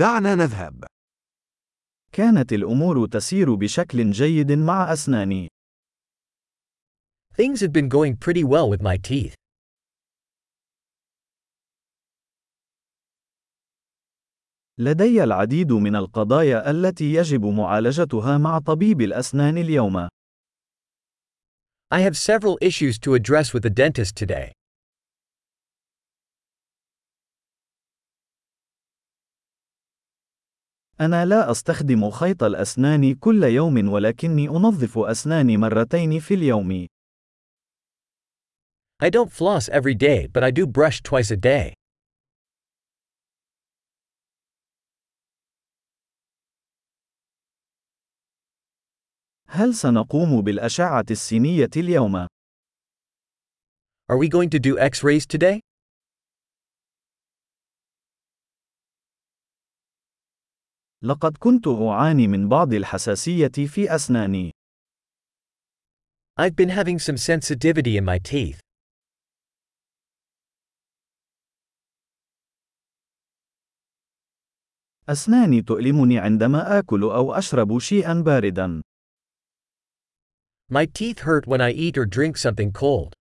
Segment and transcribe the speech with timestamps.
[0.00, 0.84] دعنا نذهب.
[2.12, 5.48] كانت الأمور تسير بشكل جيد مع أسناني.
[7.34, 9.34] Things have been going pretty well with my teeth.
[14.78, 20.08] لدي العديد من القضايا التي يجب معالجتها مع طبيب الأسنان اليوم.
[21.94, 24.52] I have several issues to address with the dentist today.
[31.00, 36.86] أنا لا أستخدم خيط الأسنان كل يوم ولكني أنظف أسناني مرتين في اليوم.
[39.02, 41.74] I don't floss every day, but I do brush twice a day.
[49.48, 52.26] هل سنقوم بالأشعة السينية اليوم؟
[54.10, 55.60] Are we going to do x rays today?
[61.04, 64.50] لقد كنت أعاني من بعض الحساسية في أسناني.
[66.36, 68.60] I've been having some sensitivity in my teeth.
[75.08, 78.82] أسناني تؤلمني عندما آكل أو أشرب شيئا باردا.
[80.70, 83.19] My teeth hurt when I eat or drink something cold.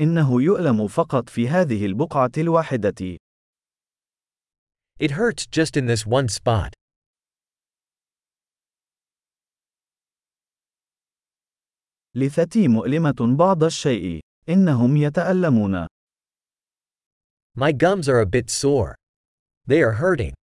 [0.00, 3.16] إنه يؤلم فقط في هذه البقعة الواحدة.
[4.98, 6.74] It hurts just in this one spot.
[12.14, 14.20] لثتي مؤلمة بعض الشيء.
[14.48, 15.86] إنهم يتألمون.
[17.56, 18.94] My gums are a bit sore.
[19.66, 20.39] They are hurting.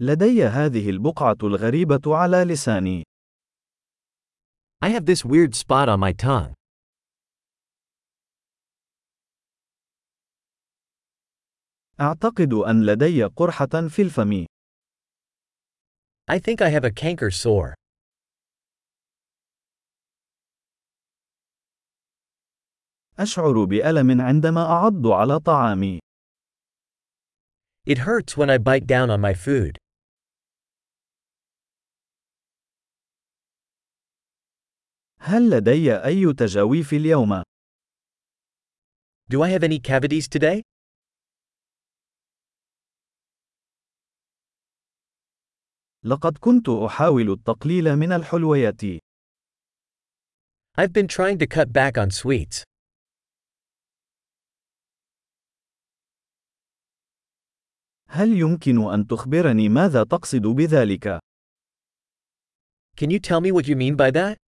[0.00, 3.02] لدي هذه البقعة الغريبة على لساني.
[4.84, 6.54] I have this weird spot on my tongue.
[12.00, 14.46] أعتقد أن لدي قرحة في الفم.
[16.30, 17.74] I think I have a canker sore.
[23.18, 25.98] أشعر بألم عندما أعض على طعامي.
[27.86, 29.78] It hurts when I bite down on my food.
[35.20, 37.42] هل لدي أي تجاويف اليوم؟
[39.30, 40.62] Do I have any cavities today?
[46.04, 48.82] لقد كنت أحاول التقليل من الحلويات.
[50.78, 52.62] I've been trying to cut back on sweets.
[58.08, 61.18] هل يمكن أن تخبرني ماذا تقصد بذلك؟
[62.96, 64.47] Can you tell me what you mean by that?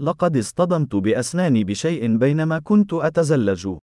[0.00, 3.78] لقد اصطدمت بأسناني بشيء بينما كنت أتزلج.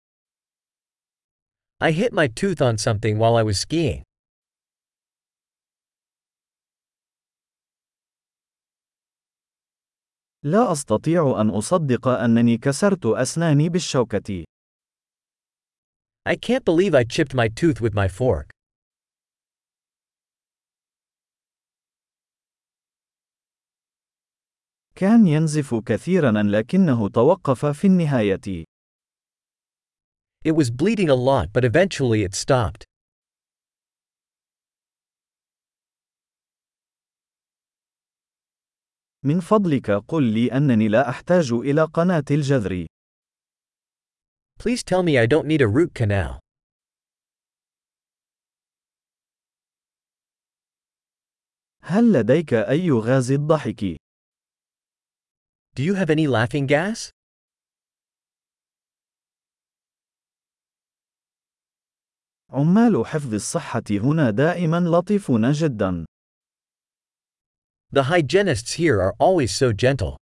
[1.83, 4.03] I hit my tooth on something while I was skiing.
[10.43, 14.45] لا أستطيع أن أصدق أنني كسرت أسناني بالشوكة.
[16.29, 18.51] I can't believe I chipped my tooth with my fork.
[25.01, 28.65] كان ينزف كثيرا لكنه توقف في النهاية.
[30.45, 32.85] It was bleeding a lot but eventually it stopped.
[39.25, 42.87] من فضلك قل لي أنني لا أحتاج إلى قناة الجذر.
[44.59, 46.39] Please tell me I don't need a root canal.
[51.83, 54.10] هل لديك أي غاز الضحك؟
[55.81, 57.11] Do you have any laughing gas?
[62.51, 66.05] عمال حفظ الصحة هنا دائما لطيفون جدا.
[67.93, 70.17] The hygienists here are always so gentle.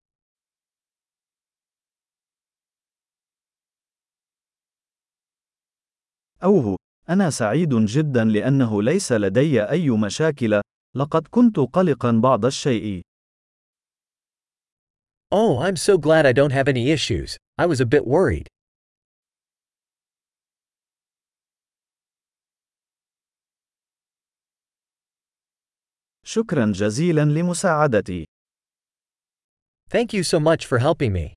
[6.43, 6.77] أوه،
[7.09, 10.61] أنا سعيد جدا لأنه ليس لدي أي مشاكل،
[10.97, 13.08] لقد كنت قلقا بعض الشيء.
[15.32, 17.38] Oh, I'm so glad I don't have any issues.
[17.58, 18.48] I was a bit worried.
[26.26, 28.26] شكرا جزيلا لمساعدتي.
[29.90, 31.34] Thank you so much for helping me.